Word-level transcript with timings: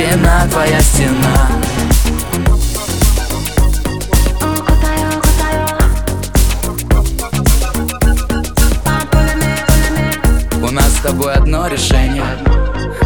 спина, 0.00 0.46
твоя 0.50 0.80
стена. 0.80 1.48
У 10.62 10.72
нас 10.72 10.96
с 10.96 11.00
тобой 11.00 11.32
одно 11.34 11.66
решение. 11.66 12.24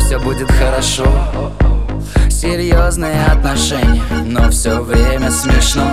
Все 0.00 0.18
будет 0.18 0.50
хорошо 0.50 1.06
Серьезные 2.42 3.24
отношения, 3.26 4.02
но 4.26 4.50
все 4.50 4.82
время 4.82 5.30
смешно. 5.30 5.86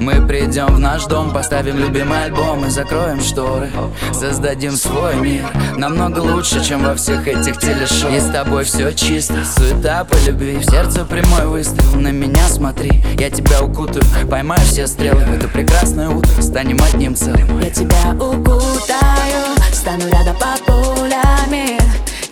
Мы 0.00 0.26
придем 0.26 0.66
в 0.74 0.80
наш 0.80 1.04
дом, 1.04 1.32
поставим 1.32 1.78
любимый 1.78 2.24
альбом 2.24 2.64
и 2.64 2.68
закроем 2.68 3.20
шторы. 3.20 3.70
Создадим 4.12 4.72
свой 4.72 5.14
мир, 5.14 5.44
намного 5.76 6.18
лучше, 6.18 6.64
чем 6.64 6.82
во 6.82 6.96
всех 6.96 7.28
этих 7.28 7.58
телешоу. 7.58 8.10
И 8.10 8.18
с 8.18 8.24
тобой 8.24 8.64
все 8.64 8.92
чисто, 8.92 9.44
суета 9.44 10.02
по 10.02 10.16
любви. 10.26 10.56
В 10.56 10.64
сердце 10.68 11.04
прямой 11.04 11.46
выстрел, 11.46 11.94
на 11.94 12.08
меня 12.08 12.48
смотри. 12.48 13.00
Я 13.16 13.30
тебя 13.30 13.62
укутаю, 13.62 14.04
поймаю 14.28 14.62
все 14.62 14.88
стрелы. 14.88 15.24
В 15.24 15.32
это 15.32 15.46
прекрасное 15.46 16.08
утро 16.08 16.42
станем 16.42 16.82
одним 16.82 17.14
целым. 17.14 17.60
Я 17.60 17.70
тебя 17.70 18.14
укутаю, 18.14 19.44
стану 19.72 20.08
рядом 20.10 20.34
под 20.40 20.60
пулями. 20.66 21.78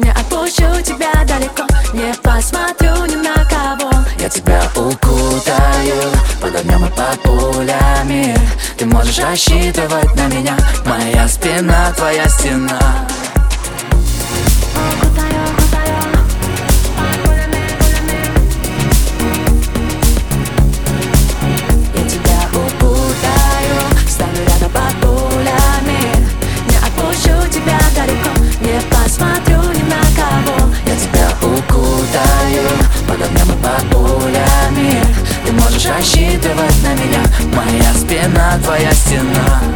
Не 0.01 0.11
отпущу 0.11 0.83
тебя 0.83 1.13
далеко, 1.25 1.65
не 1.93 2.13
посмотрю 2.25 2.82
пулями. 7.23 8.37
Ты 8.77 8.87
можешь 8.87 9.19
рассчитывать 9.19 10.15
на 10.15 10.27
меня. 10.29 10.57
Моя 10.85 11.29
спина, 11.29 11.93
твоя 11.97 12.29
стена 12.29 13.12
можешь 35.83 35.99
рассчитывать 35.99 36.83
на 36.83 36.95
меня 36.95 37.23
Моя 37.55 37.93
спина, 37.95 38.59
твоя 38.63 38.93
стена 38.93 39.72